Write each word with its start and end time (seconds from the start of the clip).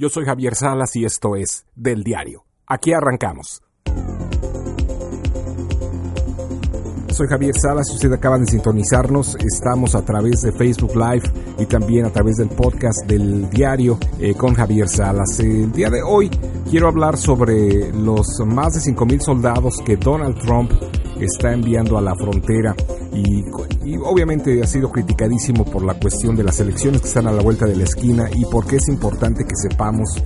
Yo 0.00 0.08
soy 0.08 0.24
Javier 0.24 0.54
Salas 0.54 0.96
y 0.96 1.04
esto 1.04 1.36
es 1.36 1.66
Del 1.76 2.02
Diario. 2.02 2.46
Aquí 2.66 2.90
arrancamos. 2.94 3.60
Soy 7.12 7.28
Javier 7.28 7.52
Salas, 7.54 7.86
si 7.88 7.96
usted 7.96 8.10
acaba 8.10 8.38
de 8.38 8.46
sintonizarnos, 8.46 9.36
estamos 9.36 9.94
a 9.94 10.02
través 10.02 10.40
de 10.40 10.52
Facebook 10.52 10.96
Live 10.96 11.30
y 11.58 11.66
también 11.66 12.06
a 12.06 12.10
través 12.10 12.36
del 12.36 12.48
podcast 12.48 13.06
del 13.06 13.50
diario 13.50 13.98
eh, 14.18 14.32
con 14.32 14.54
Javier 14.54 14.88
Salas. 14.88 15.38
El 15.38 15.70
día 15.70 15.90
de 15.90 16.02
hoy 16.02 16.30
quiero 16.70 16.88
hablar 16.88 17.18
sobre 17.18 17.92
los 17.92 18.26
más 18.46 18.72
de 18.72 18.92
5.000 18.94 19.20
soldados 19.20 19.74
que 19.84 19.98
Donald 19.98 20.38
Trump 20.38 20.72
está 21.20 21.52
enviando 21.52 21.98
a 21.98 22.00
la 22.00 22.14
frontera 22.14 22.74
y, 23.12 23.44
obviamente 24.04 24.62
ha 24.62 24.66
sido 24.66 24.90
criticadísimo 24.90 25.64
por 25.64 25.84
la 25.84 25.94
cuestión 25.94 26.36
de 26.36 26.44
las 26.44 26.60
elecciones 26.60 27.00
que 27.00 27.08
están 27.08 27.26
a 27.26 27.32
la 27.32 27.42
vuelta 27.42 27.66
de 27.66 27.76
la 27.76 27.84
esquina 27.84 28.28
y 28.32 28.44
por 28.44 28.66
qué 28.66 28.76
es 28.76 28.88
importante 28.88 29.44
que 29.44 29.56
sepamos 29.56 30.22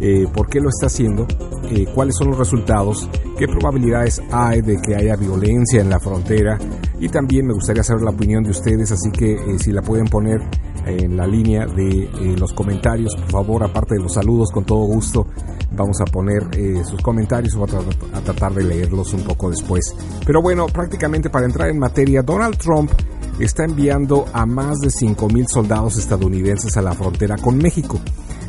eh, 0.00 0.26
por 0.32 0.48
qué 0.48 0.60
lo 0.60 0.68
está 0.68 0.86
haciendo, 0.86 1.26
eh, 1.70 1.86
cuáles 1.92 2.14
son 2.16 2.28
los 2.28 2.38
resultados, 2.38 3.10
qué 3.36 3.48
probabilidades 3.48 4.22
hay 4.30 4.60
de 4.60 4.80
que 4.80 4.94
haya 4.94 5.16
violencia 5.16 5.80
en 5.80 5.90
la 5.90 5.98
frontera. 5.98 6.56
Y 7.00 7.08
también 7.08 7.46
me 7.46 7.54
gustaría 7.54 7.82
saber 7.82 8.02
la 8.02 8.10
opinión 8.10 8.44
de 8.44 8.50
ustedes, 8.50 8.92
así 8.92 9.10
que 9.10 9.32
eh, 9.32 9.58
si 9.58 9.72
la 9.72 9.82
pueden 9.82 10.06
poner 10.06 10.40
en 10.86 11.16
la 11.16 11.26
línea 11.26 11.66
de 11.66 12.36
los 12.38 12.52
comentarios, 12.52 13.14
por 13.16 13.30
favor, 13.30 13.64
aparte 13.64 13.94
de 13.94 14.02
los 14.02 14.14
saludos, 14.14 14.50
con 14.50 14.64
todo 14.64 14.84
gusto, 14.84 15.26
vamos 15.72 16.00
a 16.00 16.04
poner 16.04 16.42
sus 16.84 17.00
comentarios 17.02 17.54
o 17.56 17.64
a, 17.64 18.18
a 18.18 18.20
tratar 18.20 18.54
de 18.54 18.64
leerlos 18.64 19.12
un 19.12 19.22
poco 19.22 19.50
después. 19.50 19.94
Pero 20.24 20.40
bueno, 20.42 20.66
prácticamente 20.66 21.30
para 21.30 21.46
entrar 21.46 21.68
en 21.68 21.78
materia, 21.78 22.22
Donald 22.22 22.56
Trump 22.56 22.90
está 23.38 23.64
enviando 23.64 24.26
a 24.32 24.46
más 24.46 24.78
de 24.78 24.88
5.000 24.88 25.46
soldados 25.48 25.96
estadounidenses 25.96 26.76
a 26.76 26.82
la 26.82 26.92
frontera 26.92 27.36
con 27.36 27.56
México 27.56 28.00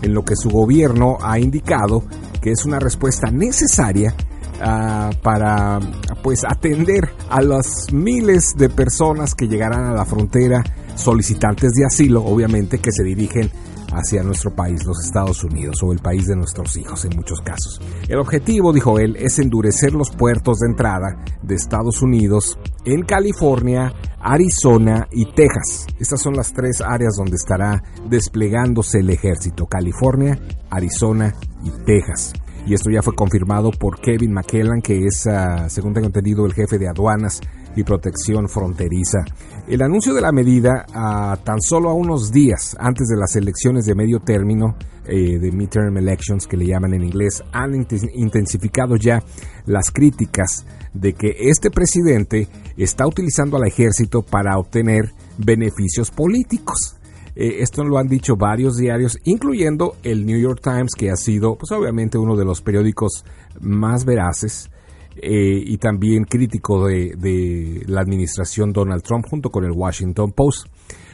en 0.02 0.14
lo 0.14 0.24
que 0.24 0.36
su 0.36 0.50
gobierno 0.50 1.18
ha 1.22 1.40
indicado 1.40 2.04
que 2.42 2.52
es 2.52 2.66
una 2.66 2.80
respuesta 2.80 3.30
necesaria 3.32 4.16
uh, 4.60 5.16
para 5.22 5.80
pues 6.24 6.44
atender 6.46 7.10
a 7.30 7.42
las 7.42 7.92
miles 7.92 8.54
de 8.58 8.70
personas 8.70 9.36
que 9.36 9.48
llegarán 9.48 9.86
a 9.86 9.94
la 9.94 10.06
frontera 10.06 10.64
solicitantes 10.96 11.72
de 11.74 11.86
asilo, 11.86 12.24
obviamente 12.24 12.80
que 12.80 12.92
se 12.92 13.04
dirigen 13.04 13.50
hacia 13.92 14.24
nuestro 14.24 14.54
país, 14.54 14.86
los 14.86 15.04
Estados 15.04 15.44
Unidos, 15.44 15.82
o 15.84 15.92
el 15.92 16.00
país 16.00 16.28
de 16.28 16.36
nuestros 16.36 16.78
hijos 16.78 17.06
en 17.06 17.16
muchos 17.16 17.42
casos. 17.42 17.82
El 18.08 18.20
objetivo, 18.20 18.74
dijo 18.74 19.00
él, 19.00 19.16
es 19.18 19.40
endurecer 19.40 19.94
los 19.94 20.12
puertos 20.12 20.60
de 20.60 20.68
entrada 20.68 21.24
de 21.42 21.56
Estados 21.56 22.02
Unidos 22.02 22.60
en 22.86 23.04
California, 23.04 23.94
Arizona 24.20 25.08
y 25.12 25.26
Texas. 25.34 25.88
Estas 26.00 26.22
son 26.22 26.36
las 26.36 26.54
tres 26.54 26.82
áreas 26.82 27.16
donde 27.18 27.36
estará 27.36 27.82
desplegándose 28.08 29.00
el 29.00 29.10
ejército, 29.10 29.66
California, 29.66 30.40
Arizona 30.70 31.34
y 31.64 31.72
Texas 31.86 32.34
y 32.66 32.74
esto 32.74 32.90
ya 32.90 33.02
fue 33.02 33.16
confirmado 33.16 33.72
por 33.72 34.00
Kevin 34.00 34.34
McKellan, 34.34 34.82
que 34.82 35.06
es, 35.06 35.26
uh, 35.26 35.70
según 35.70 35.94
tengo 35.94 36.08
entendido, 36.08 36.46
el 36.46 36.54
jefe 36.54 36.78
de 36.78 36.88
aduanas 36.88 37.42
y 37.76 37.84
protección 37.84 38.48
fronteriza. 38.50 39.20
El 39.68 39.82
anuncio 39.82 40.14
de 40.14 40.22
la 40.22 40.32
medida, 40.32 40.86
a 40.94 41.38
tan 41.44 41.62
solo 41.62 41.90
a 41.90 41.94
unos 41.94 42.32
días 42.32 42.76
antes 42.80 43.08
de 43.08 43.18
las 43.18 43.36
elecciones 43.36 43.86
de 43.86 43.96
medio 43.96 44.20
término, 44.20 44.76
eh, 45.06 45.40
de 45.40 45.52
midterm 45.52 45.98
elections 45.98 46.46
que 46.46 46.58
le 46.58 46.68
llaman 46.68 46.94
en 46.94 47.04
inglés, 47.04 47.44
han 47.52 47.74
intensificado 48.14 48.96
ya 48.96 49.24
las 49.66 49.92
críticas 49.92 50.66
de 50.94 51.14
que 51.14 51.36
este 51.40 51.72
presidente 51.72 52.48
está 52.78 53.08
utilizando 53.08 53.58
al 53.58 53.68
ejército 53.68 54.22
para 54.22 54.58
obtener 54.58 55.12
beneficios 55.38 56.12
políticos. 56.12 56.99
Eh, 57.42 57.62
esto 57.62 57.86
lo 57.86 57.98
han 57.98 58.10
dicho 58.10 58.36
varios 58.36 58.76
diarios, 58.76 59.18
incluyendo 59.24 59.96
el 60.04 60.26
New 60.26 60.38
York 60.38 60.60
Times, 60.62 60.94
que 60.94 61.10
ha 61.10 61.16
sido, 61.16 61.56
pues 61.58 61.72
obviamente, 61.72 62.18
uno 62.18 62.36
de 62.36 62.44
los 62.44 62.62
periódicos 62.62 63.24
más 63.62 64.04
veraces 64.04 64.70
eh, 65.16 65.64
y 65.66 65.78
también 65.78 66.26
crítico 66.26 66.86
de, 66.88 67.82
la 67.88 68.02
administración 68.02 68.74
Donald 68.74 69.04
Trump, 69.04 69.26
junto 69.30 69.52
con 69.52 69.64
el 69.64 69.72
Washington 69.72 70.34
Post. 70.34 70.68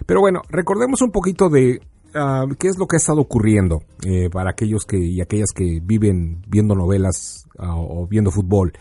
Pero 0.07 0.19
bueno, 0.19 0.41
recordemos 0.49 1.03
un 1.03 1.11
poquito 1.11 1.47
de 1.47 1.79
ah, 2.15 2.45
qué 2.57 2.69
es 2.69 2.79
lo 2.79 2.87
que 2.87 2.95
ha 2.95 2.97
estado 2.97 3.21
ocurriendo 3.21 3.83
eh, 4.03 4.31
para 4.31 4.49
aquellos 4.49 4.85
que 4.85 4.97
y 4.97 5.21
aquellas 5.21 5.51
que 5.53 5.79
viven 5.83 6.41
viendo 6.47 6.73
novelas 6.73 7.47
ah, 7.59 7.75
o 7.77 8.07
viendo 8.07 8.31
fútbol. 8.31 8.73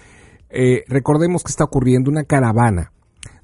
recordemos 0.89 1.43
que 1.43 1.51
está 1.51 1.65
ocurriendo 1.65 2.11
una 2.11 2.25
caravana 2.25 2.91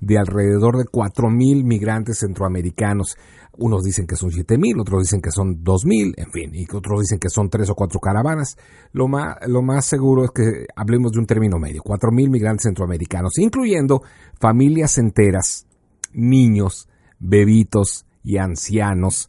de 0.00 0.18
alrededor 0.18 0.78
de 0.78 0.84
4.000 0.84 1.64
migrantes 1.64 2.18
centroamericanos. 2.18 3.16
Unos 3.58 3.82
dicen 3.82 4.06
que 4.06 4.16
son 4.16 4.30
7.000, 4.30 4.80
otros 4.80 5.02
dicen 5.02 5.20
que 5.20 5.30
son 5.30 5.62
2.000, 5.62 6.14
en 6.16 6.30
fin, 6.30 6.50
y 6.54 6.64
otros 6.74 7.00
dicen 7.00 7.18
que 7.18 7.28
son 7.28 7.50
tres 7.50 7.68
o 7.68 7.74
cuatro 7.74 8.00
caravanas. 8.00 8.56
Lo 8.92 9.06
más, 9.08 9.36
lo 9.46 9.60
más 9.60 9.84
seguro 9.84 10.24
es 10.24 10.30
que 10.30 10.66
hablemos 10.74 11.12
de 11.12 11.18
un 11.18 11.26
término 11.26 11.58
medio, 11.58 11.82
4.000 11.82 12.30
migrantes 12.30 12.62
centroamericanos, 12.64 13.38
incluyendo 13.38 14.02
familias 14.38 14.96
enteras, 14.98 15.66
niños, 16.12 16.88
bebitos 17.18 18.06
y 18.22 18.38
ancianos. 18.38 19.28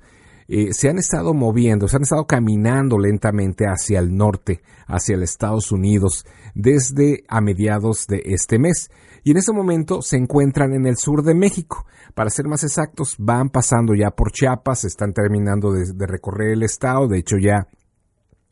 Eh, 0.53 0.73
se 0.73 0.89
han 0.89 0.97
estado 0.97 1.33
moviendo, 1.33 1.87
se 1.87 1.95
han 1.95 2.01
estado 2.01 2.27
caminando 2.27 2.99
lentamente 2.99 3.67
hacia 3.67 3.99
el 3.99 4.13
norte, 4.17 4.61
hacia 4.85 5.15
los 5.15 5.29
Estados 5.29 5.71
Unidos, 5.71 6.25
desde 6.53 7.23
a 7.29 7.39
mediados 7.39 8.05
de 8.05 8.21
este 8.25 8.59
mes 8.59 8.89
y 9.23 9.31
en 9.31 9.37
ese 9.37 9.53
momento 9.53 10.01
se 10.01 10.17
encuentran 10.17 10.73
en 10.73 10.87
el 10.87 10.97
sur 10.97 11.23
de 11.23 11.35
México. 11.35 11.85
Para 12.15 12.29
ser 12.29 12.47
más 12.47 12.65
exactos, 12.65 13.15
van 13.17 13.47
pasando 13.47 13.93
ya 13.95 14.11
por 14.11 14.33
Chiapas, 14.33 14.83
están 14.83 15.13
terminando 15.13 15.71
de, 15.71 16.05
recorrer 16.05 16.51
el 16.51 16.63
estado, 16.63 17.07
de 17.07 17.19
hecho 17.19 17.37
ya 17.37 17.69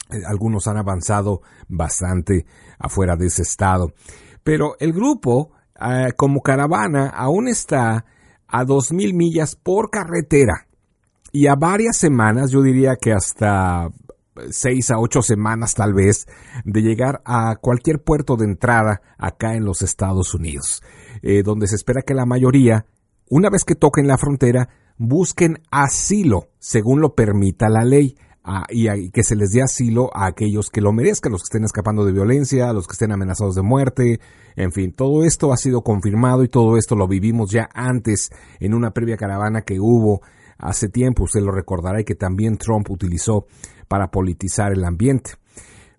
eh, 0.09 0.21
algunos 0.25 0.69
han 0.69 0.77
avanzado 0.77 1.41
bastante 1.67 2.45
afuera 2.77 3.17
de 3.17 3.25
ese 3.25 3.41
estado. 3.41 3.91
Pero 4.45 4.77
el 4.79 4.93
grupo, 4.93 5.51
eh, 5.75 6.13
como 6.15 6.39
caravana, 6.39 7.09
aún 7.09 7.49
está 7.49 8.05
a 8.47 8.63
dos 8.63 8.93
mil 8.93 9.13
millas 9.13 9.57
por 9.57 9.89
carretera 9.89 10.68
y 11.31 11.47
a 11.47 11.55
varias 11.55 11.97
semanas, 11.97 12.51
yo 12.51 12.61
diría 12.61 12.95
que 12.95 13.13
hasta 13.13 13.89
seis 14.49 14.91
a 14.91 14.99
ocho 14.99 15.21
semanas 15.21 15.73
tal 15.73 15.93
vez 15.93 16.27
de 16.63 16.81
llegar 16.81 17.21
a 17.25 17.55
cualquier 17.57 18.01
puerto 18.01 18.35
de 18.35 18.45
entrada 18.45 19.01
acá 19.17 19.53
en 19.53 19.65
los 19.65 19.81
Estados 19.81 20.33
Unidos, 20.33 20.81
eh, 21.21 21.43
donde 21.43 21.67
se 21.67 21.75
espera 21.75 22.01
que 22.01 22.13
la 22.13 22.25
mayoría, 22.25 22.85
una 23.29 23.49
vez 23.49 23.63
que 23.63 23.75
toquen 23.75 24.07
la 24.07 24.17
frontera, 24.17 24.69
busquen 24.97 25.59
asilo 25.71 26.49
según 26.59 27.01
lo 27.01 27.15
permita 27.15 27.69
la 27.69 27.83
ley. 27.83 28.17
y, 28.69 29.11
que 29.11 29.21
se 29.21 29.35
les 29.35 29.51
dé 29.51 29.61
asilo 29.61 30.09
a 30.11 30.25
aquellos 30.25 30.69
que 30.71 30.81
lo 30.81 30.91
merezcan, 30.91 31.31
los 31.31 31.41
que 31.41 31.51
estén 31.51 31.65
escapando 31.65 32.03
de 32.03 32.13
violencia, 32.13 32.73
los 32.73 32.87
que 32.87 32.93
estén 32.93 33.11
amenazados 33.11 33.53
de 33.53 33.61
muerte, 33.61 34.19
en 34.55 34.71
fin, 34.71 34.91
todo 34.91 35.23
esto 35.23 35.53
ha 35.53 35.57
sido 35.57 35.83
confirmado 35.83 36.43
y 36.43 36.47
todo 36.47 36.75
esto 36.77 36.95
lo 36.95 37.07
vivimos 37.07 37.51
ya 37.51 37.69
antes 37.73 38.31
en 38.59 38.73
una 38.73 38.91
previa 38.91 39.17
caravana 39.17 39.61
que 39.61 39.79
hubo 39.79 40.21
hace 40.59 40.89
tiempo, 40.89 41.23
usted 41.23 41.41
lo 41.41 41.51
recordará 41.51 42.01
y 42.01 42.05
que 42.05 42.15
también 42.15 42.57
Trump 42.57 42.89
utilizó 42.91 43.47
para 43.87 44.11
politizar 44.11 44.71
el 44.71 44.83
ambiente. 44.83 45.31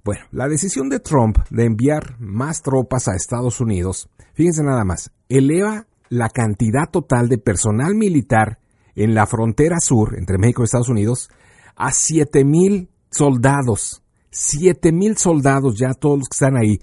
Bueno, 0.05 0.23
la 0.31 0.49
decisión 0.49 0.89
de 0.89 1.01
Trump 1.01 1.39
de 1.51 1.65
enviar 1.65 2.19
más 2.21 2.62
tropas 2.62 3.09
a 3.09 3.15
Estados 3.15 3.61
Unidos, 3.61 4.09
fíjense 4.35 4.62
nada 4.62 4.85
más, 4.85 5.11
eleva 5.29 5.87
la 6.09 6.29
cantidad 6.29 6.89
total 6.91 7.29
de 7.29 7.39
personal 7.39 7.95
militar 7.95 8.59
en 8.95 9.15
la 9.15 9.27
frontera 9.27 9.77
sur 9.81 10.17
entre 10.19 10.39
México 10.39 10.62
y 10.62 10.65
Estados 10.65 10.89
Unidos 10.89 11.31
a 11.77 11.93
7 11.93 12.45
mil 12.45 12.91
soldados. 13.11 14.03
7 14.31 14.93
mil 14.93 15.17
soldados 15.17 15.79
ya 15.79 15.93
todos 15.95 16.19
los 16.19 16.29
que 16.29 16.35
están 16.35 16.57
ahí. 16.57 16.79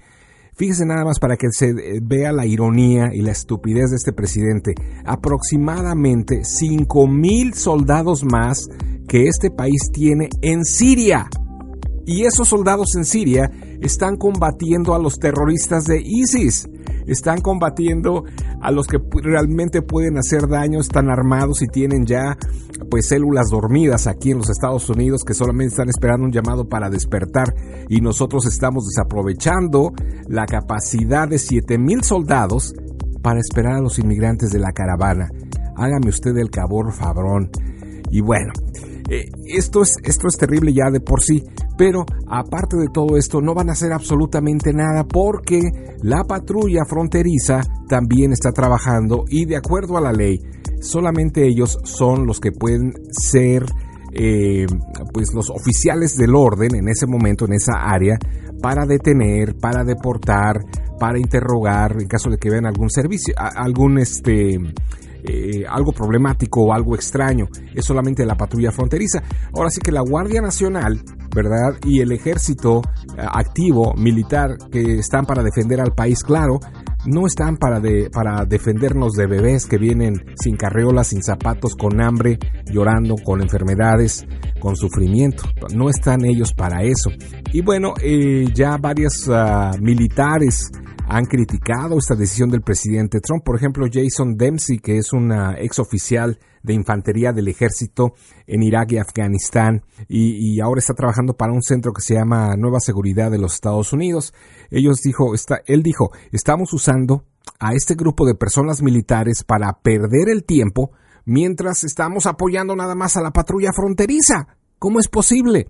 Fíjense 0.57 0.87
nada 0.87 1.05
más 1.05 1.19
para 1.19 1.37
que 1.37 1.47
se 1.51 1.71
vea 2.01 2.31
la 2.31 2.47
ironía 2.47 3.09
y 3.13 3.21
la 3.21 3.31
estupidez 3.31 3.91
de 3.91 3.97
este 3.97 4.11
presidente. 4.11 4.73
Aproximadamente 5.05 6.41
5 6.43 7.07
mil 7.07 7.53
soldados 7.53 8.23
más 8.23 8.67
que 9.07 9.27
este 9.27 9.51
país 9.51 9.91
tiene 9.93 10.29
en 10.41 10.65
Siria. 10.65 11.29
Y 12.07 12.23
esos 12.23 12.47
soldados 12.47 12.95
en 12.95 13.03
Siria 13.03 13.51
están 13.81 14.15
combatiendo 14.15 14.95
a 14.95 14.99
los 14.99 15.19
terroristas 15.19 15.83
de 15.83 16.01
ISIS. 16.01 16.69
Están 17.05 17.41
combatiendo 17.41 18.23
a 18.61 18.71
los 18.71 18.87
que 18.87 18.97
realmente 19.21 19.81
pueden 19.81 20.17
hacer 20.17 20.47
daño, 20.47 20.79
están 20.79 21.09
armados 21.09 21.61
y 21.61 21.67
tienen 21.67 22.05
ya 22.05 22.37
pues 22.89 23.09
células 23.09 23.49
dormidas 23.49 24.07
aquí 24.07 24.31
en 24.31 24.37
los 24.37 24.49
Estados 24.49 24.89
Unidos 24.89 25.23
que 25.25 25.33
solamente 25.33 25.73
están 25.73 25.89
esperando 25.89 26.25
un 26.25 26.31
llamado 26.31 26.69
para 26.69 26.89
despertar 26.89 27.53
y 27.89 27.99
nosotros 27.99 28.45
estamos 28.45 28.85
desaprovechando 28.85 29.91
la 30.29 30.45
capacidad 30.45 31.27
de 31.27 31.39
7000 31.39 32.03
soldados 32.03 32.73
para 33.21 33.41
esperar 33.41 33.73
a 33.73 33.81
los 33.81 33.99
inmigrantes 33.99 34.51
de 34.51 34.59
la 34.59 34.71
caravana. 34.71 35.29
Hágame 35.75 36.07
usted 36.07 36.37
el 36.37 36.49
cabor 36.49 36.93
fabrón. 36.93 37.49
Y 38.09 38.21
bueno, 38.21 38.53
eh, 39.09 39.29
esto, 39.45 39.81
es, 39.81 39.93
esto 40.03 40.27
es 40.27 40.37
terrible 40.37 40.73
ya 40.73 40.91
de 40.91 40.99
por 40.99 41.21
sí, 41.21 41.43
pero 41.77 42.05
aparte 42.27 42.77
de 42.77 42.87
todo 42.93 43.17
esto 43.17 43.41
no 43.41 43.53
van 43.53 43.69
a 43.69 43.73
hacer 43.73 43.93
absolutamente 43.93 44.73
nada 44.73 45.05
porque 45.05 45.61
la 46.01 46.23
patrulla 46.25 46.83
fronteriza 46.85 47.61
también 47.87 48.33
está 48.33 48.51
trabajando 48.51 49.23
y 49.29 49.45
de 49.45 49.57
acuerdo 49.57 49.97
a 49.97 50.01
la 50.01 50.11
ley, 50.11 50.39
solamente 50.81 51.47
ellos 51.47 51.77
son 51.83 52.25
los 52.25 52.39
que 52.39 52.51
pueden 52.51 52.93
ser 53.11 53.65
eh, 54.13 54.65
pues 55.13 55.33
los 55.33 55.49
oficiales 55.49 56.17
del 56.17 56.35
orden 56.35 56.75
en 56.75 56.89
ese 56.89 57.07
momento, 57.07 57.45
en 57.45 57.53
esa 57.53 57.73
área, 57.73 58.17
para 58.61 58.85
detener, 58.85 59.55
para 59.55 59.83
deportar, 59.83 60.57
para 60.99 61.19
interrogar 61.19 61.95
en 61.99 62.07
caso 62.07 62.29
de 62.29 62.37
que 62.37 62.49
vean 62.49 62.65
algún 62.65 62.89
servicio, 62.89 63.35
algún 63.37 63.99
este 63.99 64.57
eh, 65.27 65.65
algo 65.67 65.91
problemático 65.91 66.63
o 66.63 66.73
algo 66.73 66.95
extraño. 66.95 67.47
Es 67.73 67.85
solamente 67.85 68.25
la 68.25 68.35
patrulla 68.35 68.71
fronteriza. 68.71 69.21
Ahora 69.53 69.69
sí 69.69 69.81
que 69.81 69.91
la 69.91 70.01
Guardia 70.01 70.41
Nacional, 70.41 71.01
¿verdad? 71.35 71.77
Y 71.83 72.01
el 72.01 72.11
ejército 72.11 72.81
eh, 73.17 73.21
activo, 73.21 73.93
militar, 73.95 74.57
que 74.71 74.99
están 74.99 75.25
para 75.25 75.43
defender 75.43 75.81
al 75.81 75.93
país, 75.93 76.23
claro, 76.23 76.59
no 77.05 77.25
están 77.25 77.57
para, 77.57 77.79
de, 77.79 78.09
para 78.09 78.45
defendernos 78.45 79.13
de 79.13 79.27
bebés 79.27 79.65
que 79.65 79.77
vienen 79.77 80.13
sin 80.35 80.57
carreolas, 80.57 81.07
sin 81.07 81.23
zapatos, 81.23 81.75
con 81.75 82.01
hambre, 82.01 82.37
llorando, 82.65 83.15
con 83.23 83.41
enfermedades, 83.41 84.25
con 84.59 84.75
sufrimiento. 84.75 85.43
No 85.73 85.89
están 85.89 86.25
ellos 86.25 86.53
para 86.53 86.83
eso. 86.83 87.09
Y 87.53 87.61
bueno, 87.61 87.93
eh, 88.01 88.47
ya 88.53 88.77
varios 88.77 89.29
ah, 89.29 89.71
militares 89.79 90.69
han 91.09 91.25
criticado 91.25 91.97
esta 91.97 92.15
decisión 92.15 92.49
del 92.49 92.61
presidente 92.61 93.19
Trump. 93.21 93.43
Por 93.43 93.55
ejemplo, 93.55 93.87
Jason 93.91 94.35
Dempsey, 94.35 94.79
que 94.79 94.97
es 94.97 95.13
un 95.13 95.31
ex 95.57 95.79
oficial 95.79 96.37
de 96.63 96.73
infantería 96.73 97.31
del 97.31 97.47
ejército 97.47 98.13
en 98.45 98.61
Irak 98.61 98.91
y 98.91 98.97
Afganistán 98.97 99.83
y, 100.09 100.59
ahora 100.59 100.79
está 100.79 100.93
trabajando 100.93 101.33
para 101.33 101.53
un 101.53 101.61
centro 101.61 101.93
que 101.93 102.01
se 102.01 102.15
llama 102.15 102.55
Nueva 102.57 102.79
Seguridad 102.79 103.31
de 103.31 103.37
los 103.37 103.53
Estados 103.53 103.93
Unidos. 103.93 104.33
Ellos 104.69 104.97
dijo, 105.01 105.33
está, 105.33 105.61
él 105.65 105.81
dijo, 105.81 106.11
estamos 106.31 106.73
usando 106.73 107.23
a 107.59 107.73
este 107.73 107.95
grupo 107.95 108.25
de 108.25 108.35
personas 108.35 108.81
militares 108.81 109.43
para 109.45 109.79
perder 109.81 110.29
el 110.29 110.43
tiempo 110.43 110.91
mientras 111.23 111.85
estamos 111.85 112.25
apoyando 112.25 112.75
nada 112.75 112.95
más 112.95 113.15
a 113.15 113.21
la 113.21 113.31
patrulla 113.31 113.71
fronteriza. 113.73 114.47
¿Cómo 114.77 114.99
es 114.99 115.07
posible? 115.07 115.69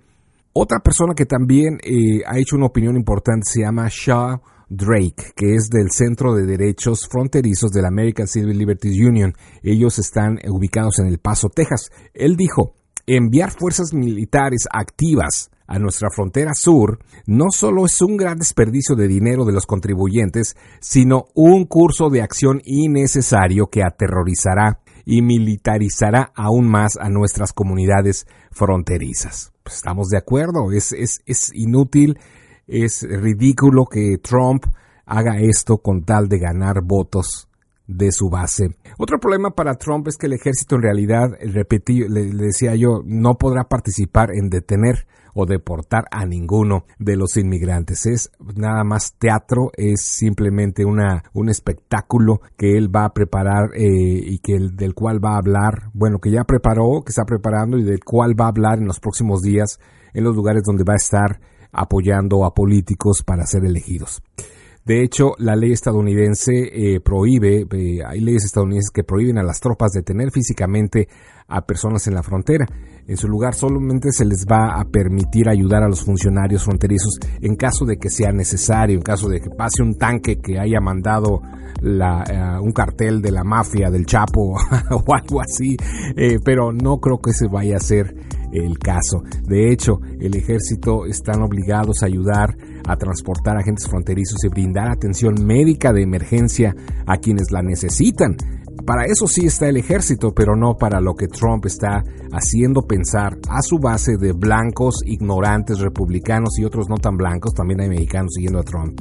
Otra 0.54 0.80
persona 0.80 1.14
que 1.14 1.26
también 1.26 1.78
eh, 1.84 2.24
ha 2.26 2.40
hecho 2.40 2.56
una 2.56 2.66
opinión 2.66 2.96
importante 2.96 3.44
se 3.46 3.62
llama 3.62 3.88
Shaw 3.92 4.42
Drake, 4.70 5.34
que 5.36 5.56
es 5.56 5.70
del 5.70 5.92
Centro 5.92 6.34
de 6.34 6.46
Derechos 6.46 7.08
Fronterizos 7.10 7.72
de 7.72 7.82
la 7.82 7.88
American 7.88 8.28
Civil 8.28 8.58
Liberties 8.58 9.00
Union. 9.00 9.34
Ellos 9.64 10.00
están 10.00 10.40
ubicados 10.50 11.00
en 11.00 11.08
El 11.08 11.20
Paso, 11.20 11.50
Texas. 11.50 11.92
Él 12.14 12.36
dijo, 12.36 12.74
enviar 13.06 13.52
fuerzas 13.52 13.94
militares 13.94 14.68
activas 14.72 15.50
a 15.68 15.80
nuestra 15.80 16.10
frontera 16.10 16.54
sur 16.54 17.00
no 17.26 17.46
solo 17.52 17.86
es 17.86 18.02
un 18.02 18.18
gran 18.18 18.38
desperdicio 18.38 18.96
de 18.96 19.08
dinero 19.08 19.46
de 19.46 19.54
los 19.54 19.66
contribuyentes, 19.66 20.56
sino 20.80 21.26
un 21.36 21.66
curso 21.66 22.10
de 22.10 22.22
acción 22.22 22.62
innecesario 22.66 23.68
que 23.68 23.84
aterrorizará 23.84 24.80
y 25.06 25.22
militarizará 25.22 26.32
aún 26.36 26.68
más 26.68 26.98
a 27.00 27.10
nuestras 27.10 27.54
comunidades 27.54 28.28
fronterizas. 28.52 29.54
Pues 29.64 29.76
estamos 29.78 30.08
de 30.10 30.18
acuerdo, 30.18 30.72
es, 30.74 30.92
es, 30.94 31.22
es 31.26 31.52
inútil 31.54 32.18
es 32.68 33.04
ridículo 33.10 33.86
que 33.86 34.18
Trump 34.22 34.66
haga 35.06 35.40
esto 35.40 35.78
con 35.78 36.04
tal 36.04 36.28
de 36.28 36.40
ganar 36.40 36.82
votos 36.84 37.48
de 37.88 38.12
su 38.12 38.30
base. 38.30 38.76
Otro 38.98 39.20
problema 39.20 39.52
para 39.52 39.76
Trump 39.76 40.08
es 40.08 40.18
que 40.18 40.28
el 40.28 40.34
ejército 40.34 40.76
en 40.76 40.82
realidad, 40.82 41.30
repetí, 41.40 42.08
le, 42.08 42.26
decía 42.26 42.76
yo, 42.76 43.02
no 43.06 43.36
podrá 43.36 43.64
participar 43.64 44.32
en 44.34 44.50
detener 44.50 45.08
o 45.34 45.46
deportar 45.46 46.06
a 46.12 46.26
ninguno 46.26 46.86
de 46.98 47.16
los 47.16 47.38
inmigrantes. 47.38 48.06
Es 48.08 48.32
nada 48.56 48.84
más 48.84 49.14
teatro, 49.18 49.72
es 49.78 50.02
simplemente 50.02 50.84
una, 50.84 51.24
un 51.34 51.50
espectáculo 51.50 52.42
que 52.58 52.76
él 52.76 52.94
va 52.94 53.06
a 53.06 53.14
preparar 53.14 53.70
eh, 53.76 53.86
y 53.86 54.40
que 54.40 54.56
el, 54.56 54.76
del 54.76 54.96
cual 54.96 55.24
va 55.24 55.36
a 55.36 55.38
hablar, 55.38 55.92
bueno, 55.94 56.20
que 56.20 56.32
ya 56.32 56.44
preparó, 56.44 57.04
que 57.06 57.12
está 57.12 57.24
preparando 57.24 57.78
y 57.78 57.84
del 57.84 58.04
cual 58.04 58.40
va 58.40 58.46
a 58.46 58.50
hablar 58.50 58.80
en 58.80 58.88
los 58.88 59.00
próximos 59.00 59.42
días 59.42 59.80
en 60.14 60.24
los 60.24 60.36
lugares 60.36 60.64
donde 60.66 60.84
va 60.84 60.94
a 60.94 60.98
estar 60.98 61.40
apoyando 61.72 62.44
a 62.44 62.54
políticos 62.54 63.22
para 63.26 63.46
ser 63.46 63.66
elegidos. 63.66 64.22
De 64.88 65.04
hecho, 65.04 65.34
la 65.38 65.58
ley 65.58 65.74
estadounidense 65.74 66.54
eh, 66.54 67.02
prohíbe, 67.02 67.68
eh, 67.70 68.00
hay 68.08 68.22
leyes 68.22 68.46
estadounidenses 68.46 68.90
que 68.90 69.04
prohíben 69.04 69.38
a 69.38 69.44
las 69.44 69.60
tropas 69.60 69.92
detener 69.92 70.32
físicamente 70.32 71.10
a 71.50 71.66
personas 71.66 72.08
en 72.08 72.14
la 72.14 72.24
frontera. 72.24 72.66
En 73.06 73.18
su 73.18 73.28
lugar, 73.28 73.54
solamente 73.54 74.14
se 74.14 74.24
les 74.24 74.46
va 74.50 74.80
a 74.80 74.86
permitir 74.86 75.50
ayudar 75.50 75.84
a 75.84 75.90
los 75.90 76.06
funcionarios 76.06 76.64
fronterizos 76.64 77.20
en 77.42 77.58
caso 77.58 77.84
de 77.84 77.98
que 77.98 78.10
sea 78.10 78.32
necesario, 78.32 78.96
en 78.96 79.02
caso 79.02 79.28
de 79.28 79.42
que 79.42 79.50
pase 79.50 79.84
un 79.84 79.98
tanque 79.98 80.40
que 80.40 80.58
haya 80.58 80.80
mandado 80.80 81.42
eh, 81.84 82.60
un 82.62 82.72
cartel 82.72 83.22
de 83.22 83.32
la 83.32 83.44
mafia, 83.44 83.90
del 83.92 84.06
Chapo 84.06 84.56
o 84.92 85.14
algo 85.14 85.42
así, 85.42 85.76
pero 86.46 86.72
no 86.72 87.00
creo 87.02 87.20
que 87.20 87.34
se 87.34 87.50
vaya 87.50 87.74
a 87.74 87.78
hacer 87.78 88.16
el 88.54 88.80
caso. 88.80 89.22
De 89.44 89.70
hecho, 89.70 90.00
el 90.22 90.34
ejército 90.34 91.06
están 91.06 91.42
obligados 91.42 92.04
a 92.04 92.06
ayudar 92.06 92.56
a 92.88 92.96
transportar 92.96 93.58
agentes 93.58 93.88
fronterizos 93.88 94.44
y 94.44 94.50
brindar 94.50 94.90
atención 94.90 95.36
médica 95.46 95.94
de 95.94 96.04
emergencia 96.04 96.76
a 97.06 97.18
quienes 97.18 97.52
la 97.52 97.62
necesitan. 97.62 98.36
Para 98.86 99.04
eso 99.04 99.28
sí 99.28 99.46
está 99.46 99.68
el 99.68 99.78
ejército, 99.78 100.34
pero 100.34 100.56
no 100.56 100.78
para 100.78 101.02
lo 101.02 101.14
que 101.14 101.28
Trump 101.28 101.66
está 101.66 102.04
haciendo 102.32 102.84
pensar 102.84 103.38
a 103.50 103.62
su 103.62 103.80
base 103.80 104.18
de 104.18 104.32
blancos, 104.32 105.02
ignorantes, 105.06 105.80
republicanos 105.80 106.58
y 106.58 106.64
otros 106.64 106.88
no 106.88 106.96
tan 106.96 107.18
blancos, 107.18 107.54
también 107.54 107.82
hay 107.82 107.90
mexicanos 107.90 108.32
siguiendo 108.34 108.60
a 108.60 108.64
Trump. 108.64 109.00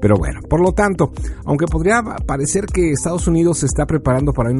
Pero 0.00 0.16
bueno, 0.18 0.40
por 0.48 0.60
lo 0.60 0.72
tanto, 0.72 1.12
aunque 1.46 1.64
podría 1.64 2.02
parecer 2.26 2.66
que 2.66 2.92
Estados 2.92 3.26
Unidos 3.26 3.60
se 3.60 3.66
está 3.66 3.86
preparando 3.86 4.32
para 4.32 4.50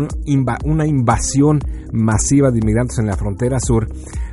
una 0.64 0.87
invasión 0.87 1.61
masiva 1.93 2.50
de 2.50 2.61
inmigrantes 2.61 2.99
en 2.99 3.06
la 3.06 3.17
frontera 3.17 3.58
sur, 3.61 3.87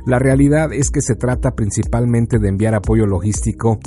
la 0.06 0.18
realidad 0.18 0.72
es 0.72 0.90
que 0.90 1.02
se 1.02 1.14
trata 1.14 1.50
principalmente 1.50 2.38
de 2.38 2.48
enviar 2.48 2.74
apoyo 2.74 3.04
logístico 3.04 3.78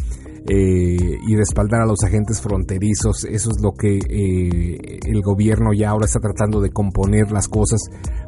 eh, 0.47 1.17
y 1.27 1.35
respaldar 1.35 1.81
a 1.81 1.85
los 1.85 2.03
agentes 2.03 2.41
fronterizos. 2.41 3.25
Eso 3.25 3.49
es 3.49 3.61
lo 3.61 3.71
que 3.71 3.97
eh, 3.97 4.99
el 5.05 5.21
gobierno 5.21 5.73
ya 5.73 5.89
ahora 5.89 6.05
está 6.05 6.19
tratando 6.19 6.61
de 6.61 6.69
componer 6.69 7.31
las 7.31 7.47
cosas, 7.47 7.81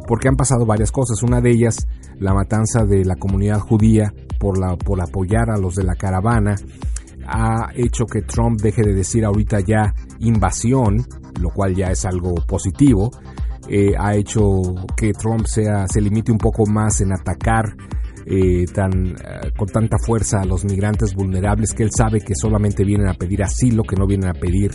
porque 0.07 0.27
han 0.27 0.35
pasado 0.35 0.65
varias 0.65 0.91
cosas. 0.91 1.21
Una 1.23 1.41
de 1.41 1.51
ellas, 1.51 1.87
la 2.19 2.33
matanza 2.33 2.85
de 2.85 3.05
la 3.05 3.15
comunidad 3.15 3.59
judía 3.59 4.13
por, 4.39 4.57
la, 4.57 4.75
por 4.77 5.01
apoyar 5.01 5.49
a 5.49 5.57
los 5.57 5.75
de 5.75 5.83
la 5.83 5.95
caravana 5.95 6.55
ha 7.27 7.71
hecho 7.75 8.05
que 8.05 8.21
Trump 8.21 8.61
deje 8.61 8.81
de 8.83 8.93
decir 8.93 9.25
ahorita 9.25 9.59
ya 9.59 9.93
invasión, 10.19 11.05
lo 11.41 11.49
cual 11.49 11.75
ya 11.75 11.91
es 11.91 12.05
algo 12.05 12.35
positivo. 12.47 13.11
Eh, 13.69 13.91
ha 13.99 14.15
hecho 14.15 14.41
que 14.95 15.11
Trump 15.11 15.45
sea, 15.45 15.87
se 15.87 15.99
limite 15.99 16.31
un 16.31 16.37
poco 16.37 16.65
más 16.65 17.01
en 17.01 17.11
atacar 17.11 17.75
eh, 18.29 18.65
tan, 18.73 19.07
eh, 19.07 19.51
con 19.57 19.69
tanta 19.69 19.97
fuerza 19.97 20.41
a 20.41 20.45
los 20.45 20.65
migrantes 20.65 21.15
vulnerables 21.15 21.73
que 21.73 21.83
él 21.83 21.91
sabe 21.95 22.19
que 22.19 22.35
solamente 22.35 22.83
vienen 22.83 23.07
a 23.07 23.13
pedir 23.13 23.41
asilo, 23.41 23.83
que 23.83 23.95
no 23.95 24.05
vienen 24.05 24.29
a 24.29 24.33
pedir, 24.33 24.71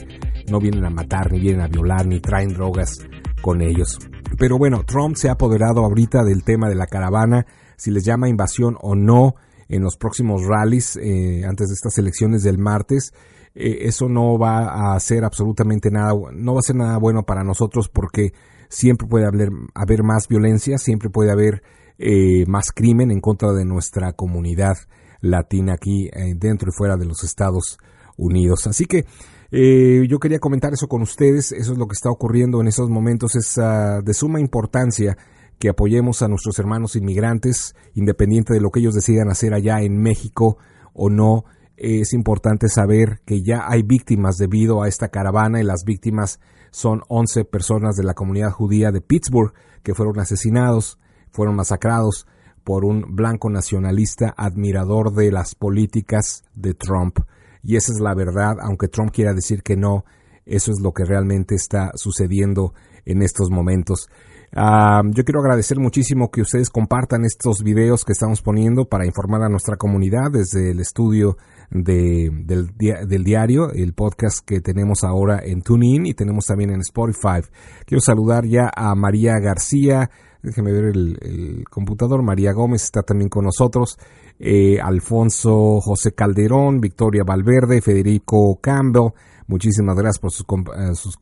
no 0.51 0.59
vienen 0.59 0.85
a 0.87 0.91
matar, 0.91 1.31
ni 1.31 1.39
vienen 1.39 1.61
a 1.61 1.69
violar, 1.69 2.07
ni 2.07 2.21
traen 2.21 2.55
drogas 2.55 2.99
con 3.43 3.61
ellos. 3.61 3.99
Pero 4.39 4.57
bueno, 4.57 4.85
Trump 4.85 5.17
se 5.17 5.29
ha 5.29 5.33
apoderado 5.33 5.85
ahorita 5.85 6.25
del 6.25 6.45
tema 6.45 6.69
de 6.69 6.77
la 6.77 6.87
caravana, 6.87 7.47
si 7.77 7.91
les 7.91 8.05
llama 8.05 8.29
invasión 8.29 8.77
o 8.81 8.95
no, 8.95 9.35
en 9.69 9.83
los 9.83 9.97
próximos 9.97 10.47
rallies 10.47 10.97
eh, 10.97 11.45
antes 11.47 11.69
de 11.69 11.75
estas 11.75 11.99
elecciones 11.99 12.43
del 12.43 12.59
martes. 12.59 13.13
Eh, 13.55 13.81
eso 13.83 14.09
no 14.09 14.39
va 14.39 14.69
a 14.69 14.95
hacer 14.95 15.25
absolutamente 15.25 15.91
nada, 15.91 16.13
no 16.33 16.55
va 16.55 16.61
a 16.61 16.63
ser 16.63 16.77
nada 16.77 16.99
bueno 16.99 17.25
para 17.25 17.43
nosotros 17.45 17.89
porque 17.89 18.33
siempre 18.69 19.07
puede 19.09 19.27
haber, 19.27 19.51
haber 19.75 20.03
más 20.03 20.29
violencia, 20.29 20.79
siempre 20.79 21.11
puede 21.11 21.31
haber 21.31 21.63
eh, 22.03 22.45
más 22.47 22.73
crimen 22.73 23.11
en 23.11 23.21
contra 23.21 23.53
de 23.53 23.65
nuestra 23.65 24.13
comunidad 24.13 24.77
latina 25.21 25.75
aquí 25.75 26.11
dentro 26.37 26.71
y 26.71 26.73
fuera 26.77 26.97
de 26.97 27.05
los 27.05 27.23
Estados 27.23 27.79
Unidos. 28.17 28.67
Así 28.67 28.87
que 28.87 29.07
yo 29.53 30.19
quería 30.19 30.41
comentar 30.41 30.73
eso 30.73 30.89
con 30.89 31.03
ustedes, 31.03 31.53
eso 31.53 31.73
es 31.73 31.79
lo 31.79 31.87
que 31.87 31.93
está 31.93 32.11
ocurriendo 32.11 32.61
en 32.61 32.67
estos 32.67 32.91
momentos, 32.91 33.37
es 33.37 33.57
ah, 33.59 34.01
de 34.03 34.15
suma 34.15 34.41
importancia 34.41 35.17
que 35.63 35.69
apoyemos 35.69 36.23
a 36.23 36.29
nuestros 36.29 36.59
hermanos 36.59 36.97
inmigrantes, 36.97 37.77
independiente 37.95 38.53
de 38.53 38.61
lo 38.61 38.71
que 38.71 38.81
ellos 38.81 38.95
decidan 38.95 39.31
hacer 39.31 39.55
allá 39.55 39.81
en 39.81 39.97
México 39.97 40.59
o 40.93 41.09
no. 41.09 41.45
Es 41.77 42.15
importante 42.15 42.67
saber 42.69 43.21
que 43.25 43.45
ya 43.45 43.69
hay 43.69 43.85
víctimas 43.85 44.39
debido 44.39 44.83
a 44.83 44.89
esta 44.89 45.11
caravana 45.11 45.61
y 45.61 45.65
las 45.65 45.85
víctimas 45.85 46.41
son 46.73 47.03
11 47.07 47.45
personas 47.45 47.95
de 47.95 48.03
la 48.03 48.15
comunidad 48.15 48.51
judía 48.51 48.91
de 48.91 49.03
Pittsburgh 49.03 49.53
que 49.85 49.95
fueron 49.95 50.19
asesinados 50.19 50.99
fueron 51.33 51.57
masacrados 51.57 52.27
por 52.65 52.85
un 52.85 53.17
blanco 53.17 53.51
nacionalista 53.51 54.33
admirador 54.37 55.13
de 55.13 55.33
las 55.33 55.55
políticas 55.55 56.45
de 56.55 56.75
Trump. 56.75 57.19
Y 57.63 57.77
esa 57.77 57.93
es 57.93 58.01
la 58.01 58.15
verdad, 58.15 58.57
aunque 58.61 58.89
Trump 58.89 59.13
quiera 59.13 59.35
decir 59.35 59.63
que 59.63 59.77
no, 59.77 60.05
eso 60.47 60.71
es 60.71 60.81
lo 60.81 60.93
que 60.93 61.05
realmente 61.05 61.55
está 61.55 61.93
sucediendo 61.95 62.75
en 63.05 63.23
estos 63.23 63.51
momentos. 63.51 64.09
Yo 64.55 65.25
quiero 65.25 65.41
agradecer 65.41 65.79
muchísimo 65.79 66.31
que 66.31 66.43
ustedes 66.43 66.69
compartan 66.69 67.25
estos 67.25 67.63
videos 67.63 68.05
que 68.05 68.13
estamos 68.13 68.43
poniendo 68.43 68.85
para 68.85 69.07
informar 69.07 69.43
a 69.43 69.49
nuestra 69.49 69.77
comunidad 69.77 70.31
desde 70.31 70.73
el 70.73 70.81
estudio 70.81 71.39
de, 71.71 72.29
del, 72.45 72.77
del, 72.77 73.25
diario, 73.25 73.71
el 73.73 73.95
podcast 73.95 74.45
que 74.45 74.61
tenemos 74.61 75.05
ahora 75.05 75.41
en 75.43 75.63
TuneIn 75.63 76.05
y 76.05 76.13
tenemos 76.13 76.45
también 76.45 76.69
en 76.69 76.81
Spotify. 76.81 77.41
Quiero 77.87 78.03
saludar 78.03 78.45
ya 78.45 78.71
a 78.77 78.95
María 78.95 79.39
García, 79.41 80.11
déjeme 80.43 80.71
ver 80.71 80.85
el, 80.85 81.65
computador, 81.71 82.23
María 82.23 82.53
Gómez 82.53 82.85
está 82.85 83.03
también 83.03 83.31
con 83.31 83.47
nosotros, 83.47 83.99
eh, 84.39 84.79
Alfonso 84.83 85.81
José 85.81 86.13
Calderón, 86.13 86.79
Victoria 86.79 87.23
Valverde, 87.25 87.81
Federico 87.81 88.59
Campbell, 88.61 89.13
muchísimas 89.47 89.97
gracias 89.97 90.19
por 90.19 90.33
sus, 90.33 90.47
eh, 90.77 90.95
sus, 90.95 91.19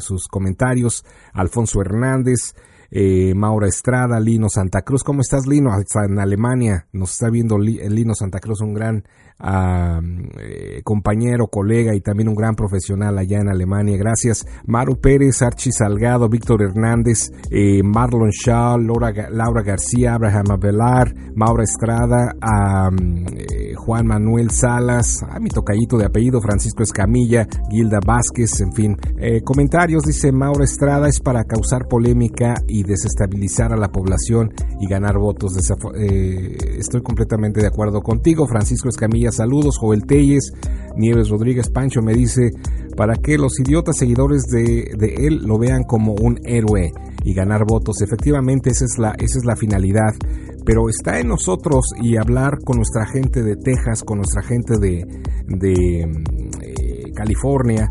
sus 0.00 0.28
comentarios, 0.28 1.04
Alfonso 1.32 1.80
Hernández, 1.80 2.54
eh, 2.96 3.34
Maura 3.34 3.66
Estrada, 3.66 4.20
Lino 4.20 4.48
Santa 4.48 4.82
Cruz. 4.82 5.02
¿Cómo 5.02 5.20
estás, 5.20 5.48
Lino? 5.48 5.70
En 5.74 6.18
Alemania 6.20 6.86
nos 6.92 7.10
está 7.10 7.28
viendo 7.28 7.58
Lino 7.58 8.14
Santa 8.14 8.38
Cruz, 8.38 8.60
un 8.60 8.72
gran 8.72 9.04
eh, 9.42 10.80
compañero, 10.84 11.48
colega 11.48 11.94
y 11.94 12.00
también 12.00 12.28
un 12.28 12.36
gran 12.36 12.54
profesional 12.54 13.18
allá 13.18 13.40
en 13.40 13.48
Alemania. 13.48 13.96
Gracias. 13.98 14.46
Maru 14.64 15.00
Pérez, 15.00 15.42
Archie 15.42 15.72
Salgado, 15.72 16.28
Víctor 16.28 16.62
Hernández, 16.62 17.30
eh, 17.50 17.82
Marlon 17.82 18.30
Shaw, 18.30 18.78
Laura, 18.78 19.62
García, 19.62 20.14
Abraham 20.14 20.52
Avelar, 20.52 21.12
Maura 21.34 21.64
Estrada, 21.64 22.32
eh, 23.36 23.74
Juan 23.74 24.06
Manuel 24.06 24.50
Salas, 24.50 25.22
a 25.28 25.40
mi 25.40 25.50
tocallito 25.50 25.98
de 25.98 26.06
apellido, 26.06 26.40
Francisco 26.40 26.84
Escamilla, 26.84 27.46
Gilda 27.70 27.98
Vázquez, 28.06 28.60
en 28.60 28.72
fin. 28.72 28.96
comentarios, 29.44 30.04
dice 30.04 30.30
Maura 30.30 30.64
Estrada, 30.64 31.08
es 31.08 31.20
para 31.20 31.44
causar 31.44 31.86
polémica 31.88 32.54
y 32.68 32.83
desestabilizar 32.86 33.72
a 33.72 33.76
la 33.76 33.88
población 33.88 34.52
y 34.80 34.86
ganar 34.86 35.18
votos. 35.18 35.52
estoy 35.56 37.02
completamente 37.02 37.60
de 37.60 37.66
acuerdo 37.66 38.00
contigo, 38.00 38.46
Francisco 38.46 38.88
Escamilla 38.88 39.32
saludos. 39.32 39.78
Joel 39.78 40.06
Telles, 40.06 40.52
Nieves 40.96 41.28
Rodríguez 41.28 41.70
Pancho 41.70 42.00
me 42.02 42.14
dice, 42.14 42.50
para 42.96 43.16
que 43.16 43.38
los 43.38 43.58
idiotas 43.58 43.96
seguidores 43.96 44.44
de, 44.44 44.84
él 45.16 45.44
lo 45.44 45.58
vean 45.58 45.84
como 45.84 46.14
un 46.14 46.38
héroe 46.44 46.92
y 47.24 47.34
ganar 47.34 47.64
votos. 47.66 48.00
Efectivamente, 48.02 48.70
esa 48.70 48.84
es 48.84 48.98
la, 48.98 49.10
esa 49.12 49.38
es 49.38 49.44
la 49.44 49.56
finalidad. 49.56 50.14
Pero 50.64 50.88
está 50.88 51.20
en 51.20 51.28
nosotros 51.28 51.84
y 52.00 52.16
hablar 52.16 52.58
con 52.64 52.76
nuestra 52.76 53.04
gente 53.06 53.42
de 53.42 53.56
Texas, 53.56 54.02
con 54.02 54.18
nuestra 54.18 54.42
gente 54.42 54.78
de, 54.78 55.04
de 55.46 56.02
eh, 56.62 57.12
California, 57.14 57.88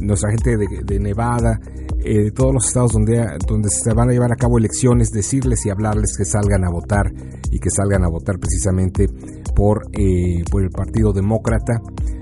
nuestra 0.00 0.30
gente 0.30 0.56
de, 0.56 0.98
Nevada, 1.00 1.60
eh, 2.04 2.30
todos 2.32 2.52
los 2.52 2.66
estados 2.66 2.92
donde, 2.92 3.26
donde 3.46 3.68
se 3.70 3.94
van 3.94 4.10
a 4.10 4.12
llevar 4.12 4.32
a 4.32 4.36
cabo 4.36 4.58
elecciones, 4.58 5.10
decirles 5.10 5.64
y 5.64 5.70
hablarles 5.70 6.16
que 6.16 6.24
salgan 6.24 6.64
a 6.64 6.70
votar 6.70 7.06
y 7.50 7.58
que 7.58 7.70
salgan 7.70 8.04
a 8.04 8.08
votar 8.08 8.38
precisamente 8.38 9.08
por, 9.54 9.82
eh, 9.92 10.44
por 10.50 10.62
el 10.62 10.70
Partido 10.70 11.12
Demócrata. 11.12 11.80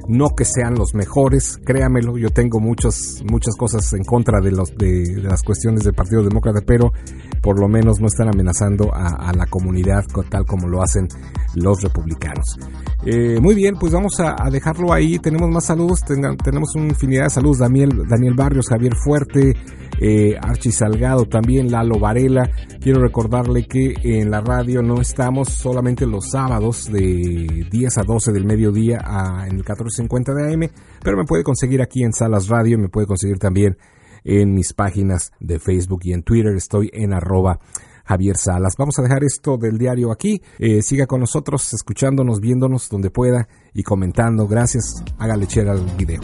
No 0.09 0.30
que 0.37 0.44
sean 0.44 0.75
los 0.75 0.94
mejores, 0.94 1.59
créamelo, 1.64 2.18
yo 2.18 2.30
tengo 2.30 2.61
muchos, 2.61 3.23
muchas 3.30 3.56
cosas 3.56 3.92
en 3.92 4.04
contra 4.04 4.40
de, 4.40 4.50
los, 4.50 4.76
de, 4.76 5.21
las 5.23 5.42
cuestiones 5.42 5.85
del 5.85 5.94
Partido 5.94 6.23
Demócrata, 6.23 6.61
pero 6.66 6.92
por 7.40 7.61
lo 7.61 7.68
menos 7.68 8.00
no 8.00 8.06
están 8.06 8.28
amenazando 8.28 8.90
a, 8.92 9.32
la 9.32 9.47
comunidad 9.47 10.04
tal 10.28 10.44
como 10.44 10.68
lo 10.68 10.82
hacen 10.82 11.09
los 11.54 11.82
republicanos. 11.82 12.59
Eh, 13.04 13.40
muy 13.40 13.54
bien, 13.54 13.76
pues 13.78 13.92
vamos 13.92 14.21
a, 14.21 14.37
dejarlo 14.50 14.92
ahí. 14.92 15.18
Tenemos 15.18 15.49
más 15.50 15.66
saludos, 15.66 16.00
tenemos 16.04 16.75
una 16.76 16.88
infinidad 16.88 17.25
de 17.25 17.30
saludos. 17.30 17.59
Daniel, 17.59 18.04
Daniel 18.09 18.35
Barrios, 18.35 18.68
Javier 18.68 18.94
Fuerte, 18.94 19.54
eh, 20.00 20.38
Salgado, 20.71 21.26
también 21.26 21.71
Lalo 21.71 21.99
Varela. 21.99 22.50
Quiero 22.80 23.00
recordarle 23.00 23.66
que 23.66 23.94
en 24.02 24.30
la 24.30 24.40
radio 24.40 24.82
no 24.82 25.00
estamos 25.00 25.49
solamente 25.50 26.06
los 26.06 26.30
sábados 26.30 26.90
de 26.90 27.66
10 27.71 27.99
a 27.99 28.02
12 28.02 28.32
del 28.32 28.44
mediodía 28.44 29.00
a, 29.04 29.47
en 29.47 29.56
el 29.56 29.64
1450 29.99 30.34
de 30.34 30.54
AM, 30.54 30.70
pero 31.02 31.16
me 31.16 31.25
puede 31.25 31.42
conseguir 31.42 31.82
aquí 31.82 32.02
en 32.02 32.12
Salas 32.12 32.49
Radio, 32.49 32.78
me 32.78 32.88
puede 32.88 33.06
conseguir 33.06 33.38
también 33.38 33.76
en 34.25 34.54
mis 34.54 34.72
páginas 34.72 35.32
de 35.40 35.58
Facebook 35.58 36.00
y 36.04 36.12
en 36.12 36.22
Twitter. 36.22 36.54
Estoy 36.56 36.90
en 36.92 37.12
arroba 37.12 37.58
Javier 38.04 38.37
Salas. 38.37 38.75
Vamos 38.78 38.99
a 38.99 39.02
dejar 39.02 39.25
esto 39.25 39.56
del 39.56 39.78
diario 39.78 40.11
aquí. 40.12 40.42
Eh, 40.58 40.82
siga 40.82 41.06
con 41.06 41.20
nosotros, 41.20 41.72
escuchándonos, 41.72 42.40
viéndonos 42.40 42.88
donde 42.88 43.11
pueda 43.11 43.49
y 43.72 43.82
comentando. 43.82 44.46
Gracias. 44.46 45.02
Hágale 45.18 45.46
share 45.46 45.70
al 45.70 45.84
video. 45.96 46.20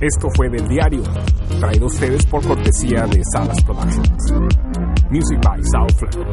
Esto 0.00 0.28
fue 0.36 0.50
del 0.50 0.68
diario, 0.68 1.02
traído 1.60 1.84
a 1.84 1.86
ustedes 1.86 2.26
por 2.26 2.46
cortesía 2.46 3.06
de 3.06 3.22
Salas 3.32 3.62
Productions. 3.64 4.63
Music 5.14 5.40
by 5.42 5.60
Southland. 5.70 6.24